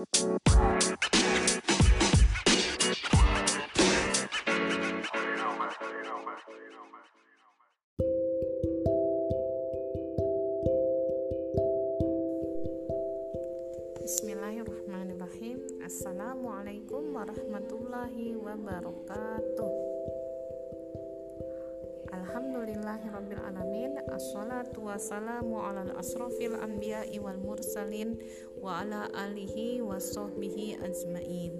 Bismillahirrahmanirrahim 0.00 0.79
Alhamdulillahirrabbilalamin. 22.30 24.06
Assalatu 24.06 24.86
wassalamu 24.86 25.66
ala 25.66 25.82
asrafil 25.98 26.54
anbiya'i 26.62 27.18
wal 27.18 27.42
mursalin 27.42 28.14
Wa 28.62 28.86
ala 28.86 29.10
alihi 29.18 29.82
wa 29.82 29.98
sahbihi 29.98 30.78
ajmain. 30.78 31.58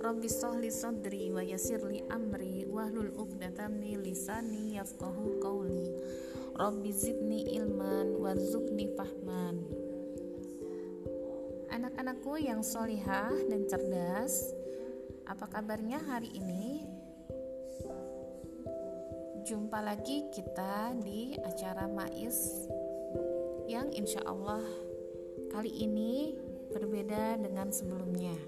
Rabbi 0.00 0.32
sahli 0.32 0.72
sadri 0.72 1.28
wa 1.28 1.44
yasirli 1.44 2.08
amri 2.08 2.64
Wahlul 2.64 3.12
uqdatam 3.12 3.84
lisani 3.84 4.80
yafqahu 4.80 5.44
qawli. 5.44 5.92
Rabbi 6.56 6.90
zidni 6.96 7.52
ilman 7.60 8.16
warzuqni 8.16 8.96
fahman. 8.96 9.60
Anak-anakku 11.68 12.40
yang 12.40 12.64
solihah 12.64 13.28
dan 13.28 13.68
cerdas, 13.68 14.56
apa 15.28 15.52
kabarnya 15.52 16.00
hari 16.00 16.32
ini? 16.32 16.91
Jumpa 19.42 19.82
lagi 19.82 20.30
kita 20.30 20.94
di 21.02 21.34
acara 21.42 21.90
Mais 21.90 22.70
yang 23.66 23.90
insya 23.90 24.22
Allah 24.22 24.62
kali 25.50 25.82
ini 25.82 26.38
berbeda 26.70 27.42
dengan 27.42 27.74
sebelumnya. 27.74 28.38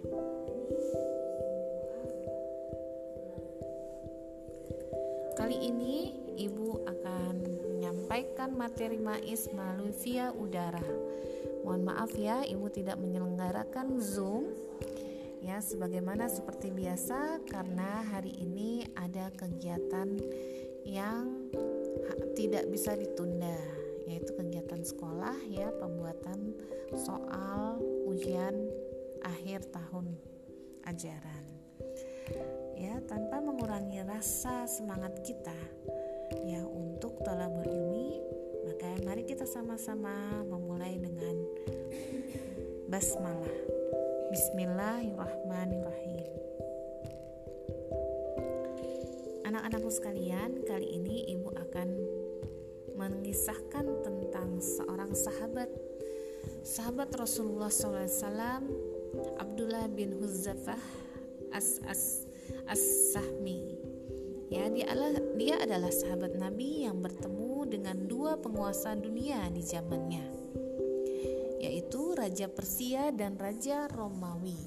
Kali 5.35 5.59
ini 5.59 6.15
Ibu 6.39 6.87
akan 6.87 7.35
menyampaikan 7.75 8.55
materi 8.55 9.03
Mais 9.03 9.51
melalui 9.51 9.91
via 9.99 10.31
udara 10.31 10.83
Mohon 11.67 11.83
maaf 11.91 12.13
ya, 12.15 12.47
Ibu 12.47 12.71
tidak 12.71 13.03
menyelenggarakan 13.03 13.99
Zoom 13.99 14.53
ya 15.45 15.61
sebagaimana 15.61 16.25
seperti 16.33 16.73
biasa 16.73 17.45
karena 17.45 18.01
hari 18.09 18.33
ini 18.41 18.89
ada 18.97 19.29
kegiatan 19.37 20.17
yang 20.85 21.51
tidak 22.37 22.69
bisa 22.71 22.95
ditunda 22.95 23.57
yaitu 24.05 24.37
kegiatan 24.37 24.85
sekolah 24.85 25.37
ya 25.49 25.73
pembuatan 25.81 26.53
soal 26.93 27.81
ujian 28.05 28.69
akhir 29.25 29.65
tahun 29.73 30.13
ajaran 30.85 31.45
ya 32.77 33.01
tanpa 33.09 33.41
mengurangi 33.41 34.05
rasa 34.05 34.69
semangat 34.69 35.25
kita 35.25 35.57
ya 36.45 36.61
untuk 36.69 37.17
talabul 37.25 37.65
ilmi 37.65 38.21
maka 38.65 38.89
mari 39.05 39.25
kita 39.25 39.45
sama-sama 39.45 40.45
memulai 40.49 40.97
dengan 40.97 41.37
basmalah. 42.89 43.59
Bismillahirrahmanirrahim. 44.33 46.31
Anak-anakku 49.55 49.87
sekalian, 49.87 50.67
kali 50.67 50.99
ini 50.99 51.31
ibu 51.31 51.47
akan 51.47 51.87
mengisahkan 52.99 53.87
tentang 54.03 54.59
seorang 54.59 55.15
sahabat 55.15 55.71
sahabat 56.67 57.15
Rasulullah 57.15 57.71
SAW 57.71 58.67
Abdullah 59.39 59.87
bin 59.95 60.19
Huzzafah 60.19 60.83
as 61.55 61.79
as 61.87 62.27
as 62.67 62.83
sahmi 63.15 63.79
ya 64.51 64.67
dia 64.75 64.91
adalah 64.91 65.23
dia 65.39 65.57
adalah 65.63 65.93
sahabat 65.95 66.35
Nabi 66.35 66.91
yang 66.91 66.99
bertemu 66.99 67.55
dengan 67.71 68.11
dua 68.11 68.35
penguasa 68.35 68.99
dunia 68.99 69.55
di 69.55 69.63
zamannya, 69.63 70.27
yaitu 71.63 72.11
Raja 72.19 72.51
Persia 72.51 73.15
dan 73.15 73.39
Raja 73.39 73.87
Romawi. 73.87 74.59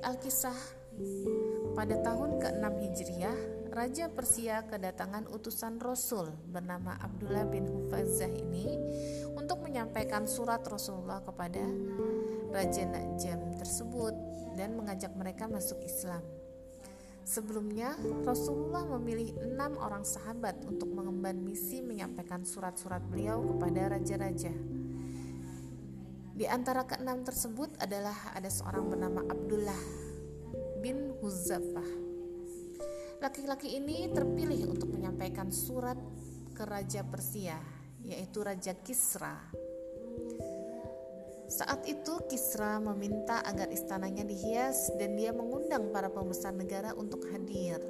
Alkisah, 0.00 0.56
pada 1.76 1.92
tahun 2.00 2.40
ke-6 2.40 2.72
Hijriah, 2.72 3.38
Raja 3.68 4.08
Persia 4.08 4.64
kedatangan 4.64 5.28
utusan 5.28 5.76
Rasul 5.76 6.32
bernama 6.48 6.96
Abdullah 6.96 7.44
bin 7.44 7.68
Hufazah 7.68 8.32
ini 8.32 8.80
untuk 9.36 9.60
menyampaikan 9.60 10.24
surat 10.24 10.64
Rasulullah 10.64 11.20
kepada 11.20 11.60
Raja 12.48 12.84
Najam 12.88 13.60
tersebut 13.60 14.16
dan 14.56 14.80
mengajak 14.80 15.12
mereka 15.12 15.44
masuk 15.44 15.76
Islam. 15.84 16.24
Sebelumnya, 17.20 17.94
Rasulullah 18.24 18.88
memilih 18.96 19.36
enam 19.44 19.76
orang 19.78 20.02
sahabat 20.02 20.64
untuk 20.64 20.90
mengemban 20.96 21.36
misi 21.36 21.84
menyampaikan 21.84 22.42
surat-surat 22.42 23.04
beliau 23.04 23.44
kepada 23.44 23.94
raja-raja. 23.94 24.79
Di 26.40 26.48
antara 26.48 26.88
keenam 26.88 27.20
tersebut 27.20 27.68
adalah 27.84 28.32
ada 28.32 28.48
seorang 28.48 28.88
bernama 28.88 29.20
Abdullah 29.28 29.76
bin 30.80 31.12
Huzafah. 31.20 31.84
Laki-laki 33.20 33.76
ini 33.76 34.08
terpilih 34.08 34.72
untuk 34.72 34.88
menyampaikan 34.88 35.52
surat 35.52 36.00
ke 36.56 36.64
Raja 36.64 37.04
Persia, 37.04 37.60
yaitu 38.00 38.40
Raja 38.40 38.72
Kisra. 38.72 39.36
Saat 41.44 41.84
itu 41.84 42.24
Kisra 42.24 42.80
meminta 42.80 43.44
agar 43.44 43.68
istananya 43.68 44.24
dihias 44.24 44.96
dan 44.96 45.20
dia 45.20 45.36
mengundang 45.36 45.92
para 45.92 46.08
pembesar 46.08 46.56
negara 46.56 46.96
untuk 46.96 47.20
hadir. 47.28 47.84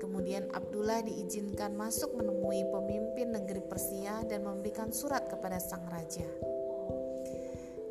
Kemudian 0.00 0.48
Abdullah 0.56 1.04
diizinkan 1.04 1.76
masuk 1.76 2.16
menemui 2.16 2.64
pemimpin 2.72 3.28
negeri 3.28 3.60
Persia 3.60 4.24
dan 4.24 4.48
memberikan 4.48 4.88
surat 4.88 5.28
kepada 5.28 5.60
sang 5.60 5.84
raja. 5.92 6.56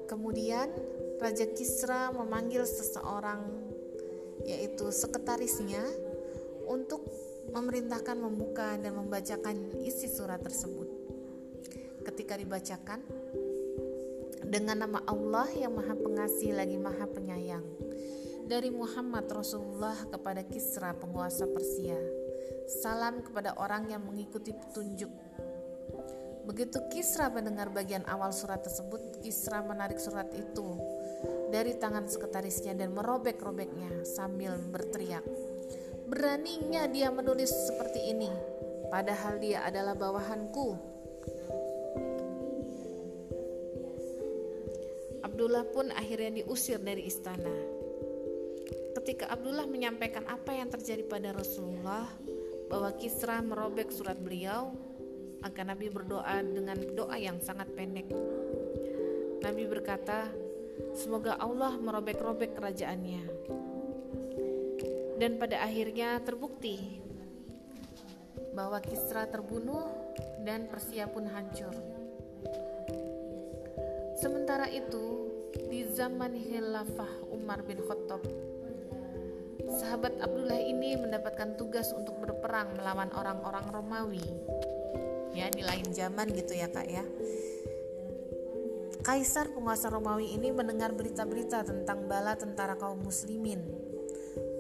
Kemudian 0.08 0.72
Raja 1.20 1.46
Kisra 1.52 2.16
memanggil 2.16 2.64
seseorang 2.64 3.44
yaitu 4.48 4.88
sekretarisnya 4.88 5.84
untuk 6.68 7.04
memerintahkan 7.52 8.16
membuka 8.16 8.80
dan 8.80 8.96
membacakan 8.96 9.84
isi 9.84 10.08
surat 10.08 10.40
tersebut. 10.40 10.88
Ketika 12.08 12.40
dibacakan, 12.40 13.04
dengan 14.48 14.88
nama 14.88 15.04
Allah 15.04 15.52
yang 15.52 15.76
Maha 15.76 15.92
Pengasih 15.92 16.56
lagi 16.56 16.80
Maha 16.80 17.04
Penyayang. 17.04 17.68
Dari 18.48 18.72
Muhammad 18.72 19.28
Rasulullah 19.28 20.00
kepada 20.08 20.40
Kisra 20.48 20.96
penguasa 20.96 21.44
Persia. 21.52 22.00
Salam 22.80 23.20
kepada 23.20 23.60
orang 23.60 23.92
yang 23.92 24.08
mengikuti 24.08 24.56
petunjuk. 24.56 25.12
Begitu 26.48 26.80
Kisra 26.88 27.28
mendengar 27.28 27.68
bagian 27.76 28.08
awal 28.08 28.32
surat 28.32 28.64
tersebut, 28.64 29.20
Kisra 29.20 29.60
menarik 29.68 30.00
surat 30.00 30.32
itu 30.32 30.80
dari 31.52 31.76
tangan 31.76 32.08
sekretarisnya 32.08 32.72
dan 32.80 32.96
merobek-robeknya 32.96 34.08
sambil 34.08 34.56
berteriak. 34.72 35.28
Beraninya 36.08 36.88
dia 36.88 37.12
menulis 37.12 37.52
seperti 37.52 38.16
ini, 38.16 38.32
padahal 38.88 39.44
dia 39.44 39.68
adalah 39.68 39.92
bawahanku 39.92 40.96
Abdullah 45.38 45.70
pun 45.70 45.94
akhirnya 45.94 46.42
diusir 46.42 46.82
dari 46.82 47.06
istana. 47.06 47.54
Ketika 48.98 49.30
Abdullah 49.30 49.70
menyampaikan 49.70 50.26
apa 50.26 50.56
yang 50.56 50.72
terjadi 50.74 51.06
pada 51.06 51.30
Rasulullah, 51.30 52.10
bahwa 52.68 52.90
Kisra 52.98 53.40
merobek 53.46 53.94
surat 53.94 54.18
beliau, 54.18 54.74
maka 55.42 55.62
Nabi 55.66 55.92
berdoa 55.92 56.42
dengan 56.42 56.78
doa 56.98 57.18
yang 57.18 57.38
sangat 57.42 57.70
pendek. 57.74 58.10
Nabi 59.42 59.64
berkata, 59.70 60.30
"Semoga 60.98 61.38
Allah 61.38 61.78
merobek-robek 61.78 62.58
kerajaannya." 62.58 63.24
Dan 65.18 65.42
pada 65.42 65.66
akhirnya 65.66 66.22
terbukti 66.22 67.02
bahwa 68.54 68.78
Kisra 68.82 69.26
terbunuh 69.30 69.86
dan 70.46 70.70
Persia 70.70 71.10
pun 71.10 71.26
hancur. 71.30 71.74
Sementara 74.18 74.66
itu, 74.70 75.30
di 75.70 75.86
zaman 75.94 76.34
khilafah 76.38 77.30
Umar 77.34 77.62
bin 77.66 77.82
Khattab. 77.86 78.22
Sahabat 79.78 80.18
Abdullah 80.22 80.58
ini 80.58 80.98
mendapatkan 80.98 81.54
tugas 81.60 81.94
untuk 81.94 82.18
berperang 82.22 82.78
melawan 82.78 83.14
orang-orang 83.14 83.66
Romawi. 83.70 84.26
Ya, 85.38 85.54
di 85.54 85.62
lain 85.62 85.94
zaman 85.94 86.34
gitu 86.34 86.58
ya, 86.58 86.66
Kak 86.74 86.88
ya. 86.90 87.06
Kaisar 89.06 89.54
penguasa 89.54 89.94
Romawi 89.94 90.34
ini 90.34 90.50
mendengar 90.50 90.98
berita-berita 90.98 91.62
tentang 91.62 92.10
bala 92.10 92.34
tentara 92.34 92.74
kaum 92.74 93.06
muslimin. 93.06 93.62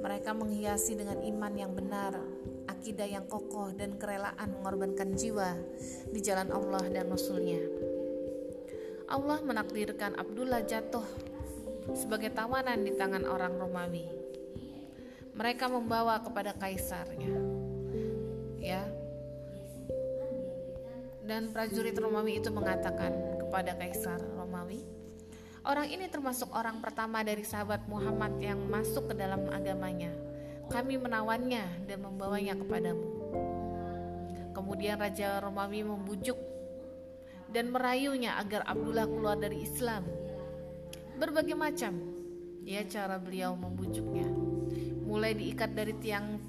Mereka 0.05 0.37
menghiasi 0.37 0.93
dengan 0.93 1.17
iman 1.25 1.53
yang 1.57 1.73
benar, 1.73 2.13
akidah 2.69 3.09
yang 3.09 3.25
kokoh 3.25 3.73
dan 3.73 3.97
kerelaan 3.97 4.53
mengorbankan 4.61 5.17
jiwa 5.17 5.57
di 6.13 6.21
jalan 6.21 6.53
Allah 6.53 6.85
dan 6.93 7.09
Rasulnya. 7.09 7.57
nya 7.57 7.87
Allah 9.07 9.39
menakdirkan 9.39 10.19
Abdullah 10.19 10.67
jatuh 10.67 11.07
sebagai 11.95 12.27
tawanan 12.35 12.83
di 12.83 12.91
tangan 12.91 13.23
orang 13.23 13.55
Romawi. 13.55 14.03
Mereka 15.31 15.71
membawa 15.71 16.19
kepada 16.19 16.51
kaisarnya. 16.59 17.31
Ya. 18.59 18.83
Dan 21.27 21.51
prajurit 21.51 21.93
Romawi 21.99 22.39
itu 22.39 22.47
mengatakan 22.47 23.11
kepada 23.43 23.75
kaisar 23.75 24.23
Romawi, 24.39 24.79
Orang 25.67 25.91
ini 25.91 26.07
termasuk 26.07 26.47
orang 26.55 26.79
pertama 26.79 27.19
dari 27.27 27.43
sahabat 27.43 27.83
Muhammad 27.91 28.39
yang 28.39 28.55
masuk 28.71 29.11
ke 29.11 29.19
dalam 29.19 29.51
agamanya. 29.51 30.15
Kami 30.71 30.95
menawannya 30.95 31.83
dan 31.83 31.99
membawanya 31.99 32.55
kepadamu. 32.55 33.03
Kemudian 34.55 34.95
Raja 34.95 35.43
Romawi 35.43 35.83
membujuk 35.83 36.39
dan 37.51 37.67
merayunya 37.75 38.39
agar 38.39 38.63
Abdullah 38.63 39.11
keluar 39.11 39.35
dari 39.35 39.67
Islam. 39.67 40.07
Berbagai 41.19 41.59
macam 41.59 41.99
ya 42.63 42.87
cara 42.87 43.19
beliau 43.19 43.51
membujuknya. 43.59 44.31
Mulai 45.03 45.35
diikat 45.35 45.75
dari 45.75 45.91
tiang 45.99 46.39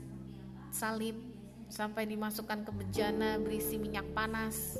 salib 0.70 1.27
sampai 1.68 2.08
dimasukkan 2.08 2.64
ke 2.64 2.72
bejana 2.72 3.40
berisi 3.40 3.76
minyak 3.76 4.04
panas 4.12 4.76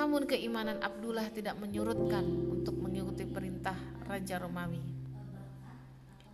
namun 0.00 0.24
keimanan 0.24 0.78
Abdullah 0.80 1.26
tidak 1.34 1.58
menyurutkan 1.58 2.24
untuk 2.24 2.78
mengikuti 2.78 3.26
perintah 3.26 3.74
Raja 4.06 4.38
Romawi. 4.38 4.80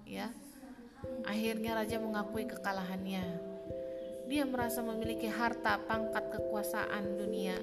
Ya. 0.07 0.31
Akhirnya 1.27 1.75
raja 1.75 1.99
mengakui 1.99 2.47
kekalahannya. 2.47 3.25
Dia 4.27 4.43
merasa 4.47 4.83
memiliki 4.83 5.31
harta, 5.31 5.83
pangkat, 5.87 6.35
kekuasaan 6.35 7.19
dunia, 7.19 7.55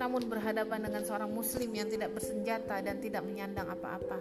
namun 0.00 0.24
berhadapan 0.24 0.88
dengan 0.88 1.04
seorang 1.04 1.32
muslim 1.32 1.68
yang 1.72 1.88
tidak 1.88 2.16
bersenjata 2.16 2.80
dan 2.80 3.00
tidak 3.00 3.24
menyandang 3.24 3.68
apa-apa. 3.72 4.20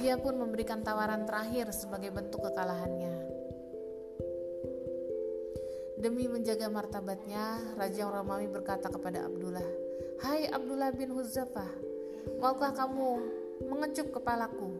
Dia 0.00 0.16
pun 0.16 0.40
memberikan 0.40 0.80
tawaran 0.80 1.28
terakhir 1.28 1.68
sebagai 1.76 2.12
bentuk 2.12 2.44
kekalahannya. 2.44 3.39
Demi 6.00 6.24
menjaga 6.32 6.72
martabatnya, 6.72 7.60
Raja 7.76 8.08
Romawi 8.08 8.48
berkata 8.48 8.88
kepada 8.88 9.28
Abdullah, 9.28 9.68
Hai 10.24 10.48
Abdullah 10.48 10.96
bin 10.96 11.12
Huzzafah, 11.12 11.68
maukah 12.40 12.72
kamu 12.72 13.20
mengecup 13.68 14.08
kepalaku? 14.08 14.72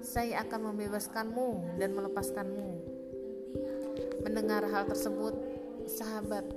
Saya 0.00 0.40
akan 0.48 0.72
membebaskanmu 0.72 1.76
dan 1.76 1.92
melepaskanmu. 1.92 2.68
Mendengar 4.24 4.64
hal 4.64 4.88
tersebut, 4.88 5.36
sahabat 5.84 6.48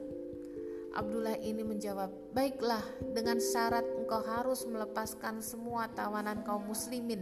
Abdullah 0.95 1.35
ini 1.43 1.67
menjawab, 1.67 2.31
Baiklah, 2.31 2.83
dengan 3.11 3.43
syarat 3.43 3.83
engkau 3.83 4.23
harus 4.23 4.63
melepaskan 4.63 5.43
semua 5.43 5.91
tawanan 5.91 6.39
kaum 6.47 6.71
muslimin 6.71 7.19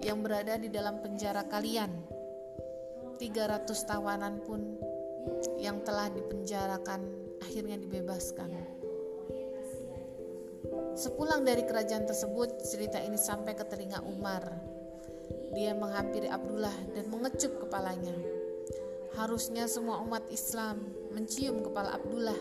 yang 0.00 0.24
berada 0.24 0.56
di 0.56 0.72
dalam 0.72 0.96
penjara 1.04 1.44
kalian. 1.44 1.92
300 3.20 3.68
tawanan 3.84 4.40
pun 4.44 4.80
yang 5.60 5.82
telah 5.82 6.10
dipenjarakan 6.12 7.00
akhirnya 7.42 7.76
dibebaskan. 7.80 8.50
Sepulang 10.96 11.44
dari 11.44 11.62
kerajaan 11.68 12.08
tersebut, 12.08 12.64
cerita 12.64 12.96
ini 12.98 13.20
sampai 13.20 13.52
ke 13.52 13.64
telinga 13.68 14.00
Umar. 14.08 14.48
Dia 15.52 15.76
menghampiri 15.76 16.28
Abdullah 16.28 16.74
dan 16.96 17.08
mengecup 17.12 17.68
kepalanya. 17.68 18.16
Harusnya 19.16 19.68
semua 19.68 20.00
umat 20.04 20.24
Islam 20.32 20.80
mencium 21.12 21.64
kepala 21.64 21.96
Abdullah. 21.96 22.36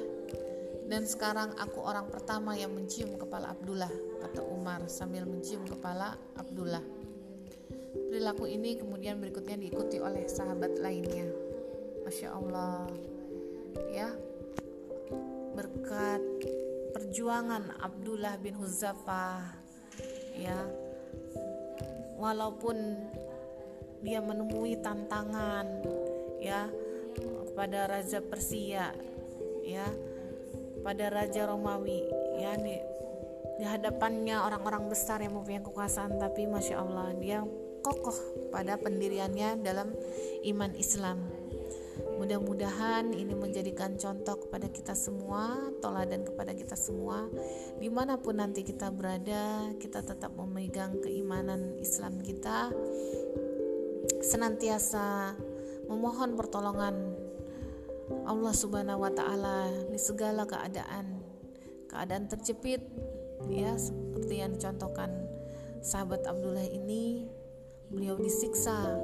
Dan 0.85 1.03
sekarang 1.03 1.55
aku 1.57 1.81
orang 1.81 2.07
pertama 2.13 2.53
yang 2.53 2.71
mencium 2.71 3.17
kepala 3.17 3.55
Abdullah, 3.55 3.91
kata 4.21 4.43
Umar 4.45 4.85
sambil 4.85 5.25
mencium 5.25 5.65
kepala 5.65 6.13
Abdullah. 6.37 6.83
Perilaku 8.11 8.45
ini 8.45 8.77
kemudian 8.77 9.17
berikutnya 9.17 9.57
diikuti 9.57 9.97
oleh 9.97 10.29
sahabat 10.29 10.77
lainnya. 10.77 11.44
Masya 12.05 12.29
Allah. 12.37 12.85
Ya. 13.89 14.13
Berkat 15.57 16.21
perjuangan 16.93 17.73
Abdullah 17.81 18.37
bin 18.37 18.53
Huzafa 18.61 19.41
ya. 20.37 20.69
Walaupun 22.21 22.77
dia 24.05 24.21
menemui 24.21 24.77
tantangan 24.85 25.65
ya 26.37 26.69
kepada 27.49 27.89
raja 27.89 28.21
Persia 28.21 28.93
ya 29.65 29.89
pada 30.85 31.09
raja 31.09 31.49
Romawi 31.49 32.05
ya 32.37 32.53
di, 32.53 32.77
di 33.57 33.65
hadapannya 33.65 34.37
orang-orang 34.37 34.85
besar 34.93 35.25
yang 35.25 35.33
mempunyai 35.33 35.65
kekuasaan 35.65 36.21
tapi 36.21 36.45
masya 36.45 36.85
Allah 36.85 37.17
dia 37.17 37.41
kokoh 37.81 38.53
pada 38.53 38.77
pendiriannya 38.77 39.65
dalam 39.65 39.89
iman 40.45 40.71
Islam 40.77 41.44
Mudah-mudahan 42.15 43.11
ini 43.11 43.35
menjadikan 43.35 43.99
contoh 43.99 44.39
kepada 44.47 44.71
kita 44.71 44.95
semua, 44.95 45.71
toladan 45.83 46.23
kepada 46.23 46.55
kita 46.55 46.73
semua, 46.79 47.27
di 47.75 47.91
mana 47.91 48.15
pun 48.15 48.39
nanti 48.39 48.63
kita 48.63 48.87
berada, 48.89 49.75
kita 49.75 49.99
tetap 49.99 50.31
memegang 50.33 51.03
keimanan 51.03 51.75
Islam 51.75 52.23
kita, 52.23 52.71
senantiasa 54.23 55.35
memohon 55.91 56.39
pertolongan 56.39 56.95
Allah 58.25 58.53
Subhanahu 58.53 59.03
wa 59.03 59.11
Ta'ala 59.11 59.69
di 59.91 59.99
segala 59.99 60.47
keadaan, 60.47 61.19
keadaan 61.91 62.31
terjepit, 62.31 62.81
ya, 63.51 63.75
seperti 63.75 64.39
yang 64.39 64.55
dicontohkan 64.55 65.11
sahabat 65.83 66.25
Abdullah 66.25 66.65
ini, 66.65 67.27
beliau 67.89 68.17
disiksa 68.17 68.97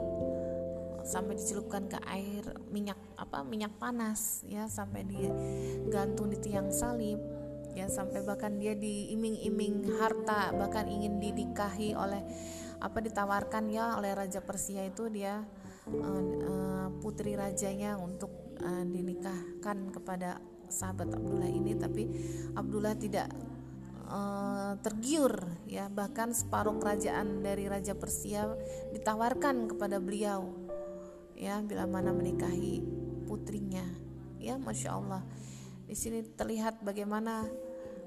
sampai 1.04 1.38
dicelupkan 1.38 1.90
ke 1.90 1.98
air 2.08 2.44
minyak 2.70 2.98
apa 3.18 3.42
minyak 3.46 3.74
panas 3.78 4.46
ya 4.48 4.66
sampai 4.70 5.06
digantung 5.06 6.30
di 6.30 6.38
tiang 6.40 6.70
salib 6.70 7.20
ya 7.72 7.88
sampai 7.88 8.22
bahkan 8.28 8.60
dia 8.60 8.76
diiming-iming 8.76 9.96
harta 10.00 10.52
bahkan 10.52 10.92
ingin 10.92 11.24
dinikahi 11.24 11.96
oleh 11.96 12.20
apa 12.82 12.98
ditawarkan 12.98 13.70
ya 13.70 13.96
oleh 13.96 14.12
raja 14.18 14.42
Persia 14.42 14.84
itu 14.84 15.08
dia 15.08 15.46
uh, 15.88 16.24
uh, 16.46 16.88
putri 17.00 17.38
rajanya 17.38 17.96
untuk 18.02 18.58
uh, 18.60 18.84
dinikahkan 18.84 19.94
kepada 19.94 20.42
sahabat 20.72 21.14
Abdullah 21.14 21.52
ini. 21.52 21.78
Tapi 21.78 22.04
Abdullah 22.56 22.96
tidak 22.98 23.30
tergiur 24.84 25.32
ya 25.72 25.88
bahkan 25.88 26.36
separuh 26.36 26.76
kerajaan 26.84 27.40
dari 27.40 27.72
raja 27.72 27.96
Persia 27.96 28.44
ditawarkan 28.92 29.72
kepada 29.72 30.04
beliau 30.04 30.61
ya 31.42 31.58
bila 31.66 31.90
mana 31.90 32.14
menikahi 32.14 32.86
putrinya. 33.26 33.84
Ya 34.38 34.62
masya 34.62 34.94
Allah. 35.02 35.26
Di 35.90 35.98
sini 35.98 36.22
terlihat 36.38 36.86
bagaimana 36.86 37.50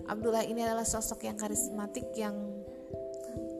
Abdullah 0.06 0.46
ini 0.46 0.62
adalah 0.62 0.86
sosok 0.86 1.26
yang 1.26 1.34
karismatik 1.34 2.14
yang 2.14 2.38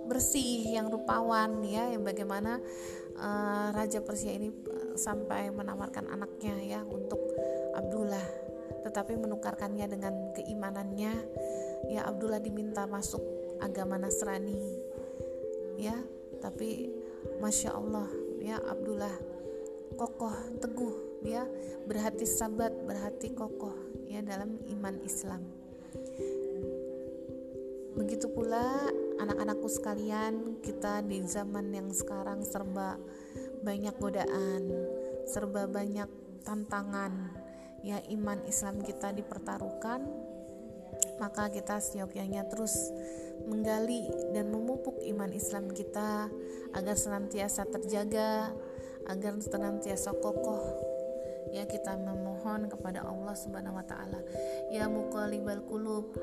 bersih 0.07 0.77
yang 0.79 0.93
rupawan 0.93 1.65
ya 1.65 1.89
yang 1.89 2.05
bagaimana 2.05 2.61
uh, 3.17 3.73
Raja 3.73 4.05
Persia 4.05 4.37
ini 4.37 4.53
uh, 4.53 4.95
sampai 4.95 5.51
menawarkan 5.51 6.07
anaknya 6.07 6.55
ya 6.63 6.81
untuk 6.87 7.19
Abdullah. 7.75 8.23
Tetapi 8.87 9.19
menukarkannya 9.19 9.87
dengan 9.91 10.15
keimanannya. 10.39 11.13
Ya 11.91 12.07
Abdullah 12.07 12.39
diminta 12.39 12.87
masuk 12.87 13.21
agama 13.59 13.99
Nasrani. 13.99 14.61
Ya 15.75 15.99
tapi 16.39 16.93
masya 17.41 17.73
Allah 17.75 18.07
ya 18.45 18.61
Abdullah 18.61 19.34
kokoh 19.97 20.35
teguh 20.61 21.23
ya. 21.25 21.47
Berhati 21.89 22.27
sabat 22.27 22.73
berhati 22.85 23.33
kokoh 23.33 23.75
ya 24.11 24.21
dalam 24.21 24.61
iman 24.71 24.97
Islam. 25.03 25.43
Begitu 27.95 28.27
pula 28.27 28.91
anak-anakku 29.23 29.71
sekalian 29.71 30.59
kita 30.59 31.01
di 31.07 31.23
zaman 31.23 31.71
yang 31.71 31.89
sekarang 31.95 32.43
serba 32.43 32.99
banyak 33.65 33.95
godaan 33.97 34.69
serba 35.25 35.65
banyak 35.65 36.07
tantangan 36.45 37.33
ya 37.81 38.03
iman 38.13 38.45
Islam 38.45 38.85
kita 38.85 39.17
dipertaruhkan 39.17 40.05
maka 41.17 41.49
kita 41.49 41.81
seyogyanya 41.81 42.45
terus 42.51 42.93
menggali 43.49 44.05
dan 44.37 44.53
memupuk 44.53 45.01
iman 45.05 45.33
Islam 45.33 45.73
kita 45.73 46.29
agar 46.77 46.97
senantiasa 46.97 47.65
terjaga 47.71 48.53
agar 49.09 49.37
senantiasa 49.41 50.13
kokoh. 50.19 50.63
Ya 51.55 51.69
kita 51.69 51.95
memohon 51.95 52.67
kepada 52.67 53.07
Allah 53.07 53.35
Subhanahu 53.39 53.79
wa 53.79 53.87
taala. 53.87 54.19
Ya 54.75 54.91
muqallibal 54.91 55.63
qulub 55.65 56.15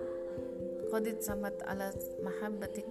qadid 0.92 1.24
samat 1.24 1.56
ala 1.64 1.88
mahabbatik 2.20 2.84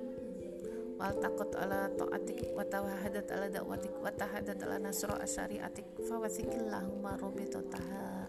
wal 1.00 1.16
taqat 1.16 1.50
ala 1.56 1.88
taatik 1.96 2.52
wa 2.52 2.64
tawahadat 2.64 3.28
ala 3.32 3.48
da'watik 3.48 3.92
wa 4.04 4.12
tahadat 4.12 4.56
ala 4.64 4.76
nasra 4.76 5.16
asyariatik 5.20 5.84
wasikillahumma 5.96 7.16
rabbitataha 7.16 8.28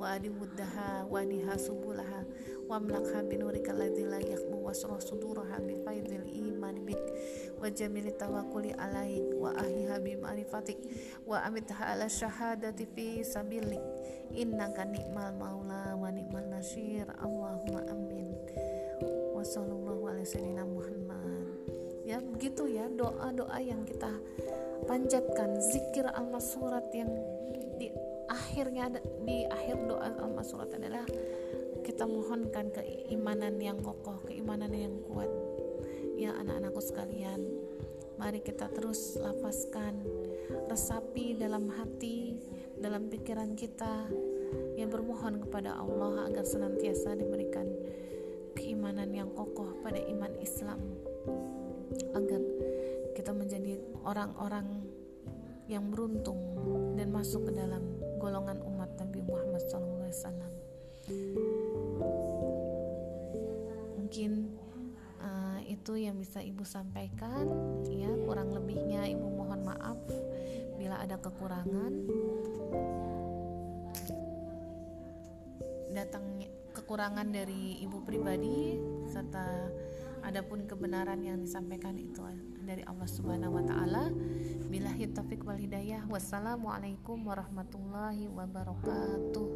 wa 0.00 0.16
adimuddaha 0.16 1.04
wa 1.04 1.20
niha 1.20 1.52
subulaha 1.60 2.24
binurika 3.28 3.72
la 3.72 3.88
yakhbu 4.20 4.56
wasrah 4.60 5.00
suduraha 5.00 5.56
bi 5.64 5.76
faidil 5.84 6.24
iman 6.28 6.76
bik 6.84 6.97
wa 7.58 7.68
jamil 7.68 8.06
tawakkuli 8.14 8.70
alaik 8.78 9.34
wa 9.34 9.50
ahliha 9.54 9.98
bi 9.98 10.14
ma'rifatik 10.14 10.78
wa 11.26 11.42
amitha 11.42 11.74
ala 11.94 12.06
syahadati 12.06 12.86
fi 12.86 13.26
sabilik. 13.26 13.82
Innaka 14.34 14.86
ni'mal 14.86 15.34
maula 15.34 15.98
wa 15.98 16.08
ni'mal 16.08 16.46
nasir. 16.46 17.06
Allahumma 17.18 17.82
amin. 17.90 18.30
Wa 19.34 19.42
sallallahu 19.42 20.02
alaihi 20.06 20.26
wasallam 20.26 20.66
Muhammad. 20.70 21.46
Ya 22.06 22.22
begitu 22.22 22.64
ya 22.70 22.88
doa-doa 22.88 23.58
yang 23.60 23.84
kita 23.84 24.08
panjatkan. 24.86 25.58
Zikir 25.60 26.08
al-masurat 26.08 26.86
yang 26.94 27.10
di 27.76 27.92
akhirnya 28.30 28.88
di 29.26 29.44
akhir 29.48 29.76
doa 29.84 30.08
al-masurat 30.16 30.72
adalah 30.72 31.04
kita 31.84 32.04
mohonkan 32.04 32.68
keimanan 32.72 33.56
yang 33.60 33.80
kokoh, 33.80 34.20
keimanan 34.28 34.72
yang 34.72 34.94
kuat. 35.08 35.28
Ya 36.18 36.34
anak-anakku 36.34 36.82
sekalian, 36.82 37.46
mari 38.18 38.42
kita 38.42 38.66
terus 38.74 39.14
lapaskan, 39.22 40.02
resapi 40.66 41.38
dalam 41.38 41.70
hati, 41.70 42.42
dalam 42.74 43.06
pikiran 43.06 43.54
kita, 43.54 44.10
yang 44.74 44.90
bermohon 44.90 45.38
kepada 45.46 45.78
Allah 45.78 46.26
agar 46.26 46.42
senantiasa 46.42 47.14
diberikan 47.14 47.70
keimanan 48.58 49.14
yang 49.14 49.30
kokoh 49.30 49.78
pada 49.78 50.02
iman 50.10 50.34
Islam, 50.42 50.82
agar 52.18 52.42
kita 53.14 53.30
menjadi 53.30 53.78
orang-orang 54.02 54.66
yang 55.70 55.86
beruntung 55.86 56.40
dan 56.98 57.14
masuk 57.14 57.46
ke 57.46 57.54
dalam 57.54 57.94
golongan 58.18 58.58
umat 58.66 58.90
Nabi 58.98 59.22
Muhammad 59.22 59.62
SAW 59.70 60.47
itu 65.88 66.04
yang 66.04 66.20
bisa 66.20 66.44
ibu 66.44 66.68
sampaikan 66.68 67.48
ya 67.88 68.12
kurang 68.28 68.52
lebihnya 68.52 69.08
ibu 69.08 69.24
mohon 69.24 69.64
maaf 69.64 69.96
bila 70.76 71.00
ada 71.00 71.16
kekurangan 71.16 72.04
datang 75.96 76.44
kekurangan 76.76 77.32
dari 77.32 77.80
ibu 77.80 78.04
pribadi 78.04 78.76
serta 79.08 79.72
adapun 80.28 80.68
kebenaran 80.68 81.24
yang 81.24 81.40
disampaikan 81.40 81.96
itu 81.96 82.20
dari 82.68 82.84
Allah 82.84 83.08
Subhanahu 83.08 83.56
wa 83.56 83.64
taala. 83.64 84.12
Billahi 84.68 85.08
taufik 85.16 85.40
wal 85.48 85.56
hidayah. 85.56 86.04
Wassalamualaikum 86.04 87.16
warahmatullahi 87.24 88.28
wabarakatuh. 88.28 89.48